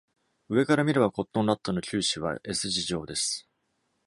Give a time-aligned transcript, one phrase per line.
[0.49, 3.47] 上から見れば、コットンラットの臼歯は S 字状です。